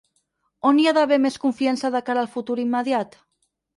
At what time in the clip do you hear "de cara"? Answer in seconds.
1.97-2.23